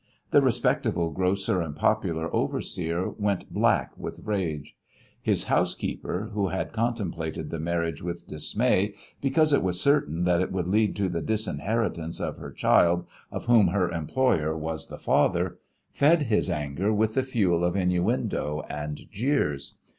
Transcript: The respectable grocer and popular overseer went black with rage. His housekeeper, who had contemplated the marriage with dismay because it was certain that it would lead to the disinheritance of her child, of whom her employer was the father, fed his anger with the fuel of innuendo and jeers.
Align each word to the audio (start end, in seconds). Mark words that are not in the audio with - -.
The 0.31 0.41
respectable 0.41 1.11
grocer 1.11 1.61
and 1.61 1.75
popular 1.75 2.35
overseer 2.35 3.07
went 3.19 3.53
black 3.53 3.95
with 3.95 4.21
rage. 4.25 4.75
His 5.21 5.43
housekeeper, 5.43 6.31
who 6.33 6.47
had 6.47 6.73
contemplated 6.73 7.51
the 7.51 7.59
marriage 7.59 8.01
with 8.01 8.25
dismay 8.27 8.95
because 9.21 9.53
it 9.53 9.61
was 9.61 9.79
certain 9.79 10.23
that 10.23 10.41
it 10.41 10.51
would 10.51 10.67
lead 10.67 10.95
to 10.95 11.07
the 11.07 11.21
disinheritance 11.21 12.19
of 12.19 12.37
her 12.37 12.49
child, 12.49 13.05
of 13.29 13.45
whom 13.45 13.67
her 13.67 13.91
employer 13.91 14.57
was 14.57 14.87
the 14.87 14.97
father, 14.97 15.59
fed 15.91 16.23
his 16.23 16.49
anger 16.49 16.91
with 16.91 17.13
the 17.13 17.21
fuel 17.21 17.63
of 17.63 17.75
innuendo 17.75 18.65
and 18.67 19.01
jeers. 19.11 19.75